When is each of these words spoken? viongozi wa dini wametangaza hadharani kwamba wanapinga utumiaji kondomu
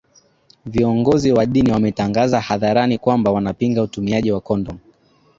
viongozi 0.65 1.31
wa 1.31 1.45
dini 1.45 1.71
wametangaza 1.71 2.41
hadharani 2.41 2.97
kwamba 2.97 3.31
wanapinga 3.31 3.81
utumiaji 3.83 4.31
kondomu 4.39 4.79